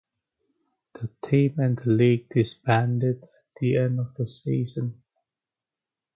The 0.93 1.11
team 1.21 1.59
and 1.59 1.77
the 1.77 1.91
league 1.91 2.29
disbanded 2.29 3.21
at 3.21 3.29
the 3.59 3.77
end 3.77 3.99
of 3.99 4.15
the 4.15 4.25
season. 4.25 4.99